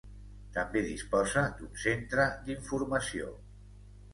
També 0.53 0.81
disposa 0.87 1.43
d'un 1.59 1.77
centre 1.83 2.25
d'informació. 2.49 3.31